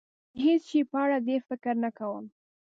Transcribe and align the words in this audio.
د 0.33 0.35
هېڅ 0.45 0.61
شي 0.69 0.79
په 0.91 0.97
اړه 1.03 1.17
ډېر 1.27 1.41
فکر 1.49 1.73
نه 1.83 1.89
کوم. 1.97 2.25